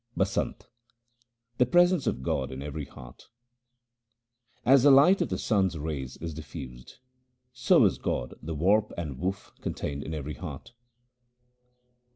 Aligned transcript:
Basant 0.17 0.65
The 1.59 1.67
presence 1.67 2.07
of 2.07 2.23
God 2.23 2.51
in 2.51 2.63
every 2.63 2.85
heart:— 2.85 3.27
As 4.73 4.81
the 4.81 4.89
light 4.89 5.21
of 5.21 5.29
the 5.29 5.37
sun's 5.37 5.77
rays 5.77 6.17
is 6.17 6.33
diffused, 6.33 6.97
So 7.53 7.85
is 7.85 7.99
God 7.99 8.33
the 8.41 8.55
warp 8.55 8.91
and 8.97 9.19
woof 9.19 9.51
contained 9.61 10.01
in 10.01 10.15
every 10.15 10.33
heart. 10.33 10.73